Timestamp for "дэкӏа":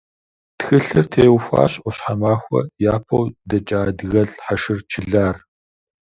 3.49-3.79